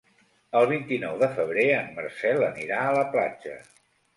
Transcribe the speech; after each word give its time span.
El 0.61 0.63
vint-i-nou 0.71 1.19
de 1.25 1.29
febrer 1.35 1.65
en 1.81 1.93
Marcel 1.99 2.47
anirà 2.51 2.81
a 2.87 2.99
la 2.99 3.05
platja. 3.17 3.55